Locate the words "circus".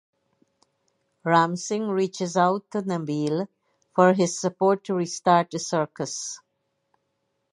5.59-6.39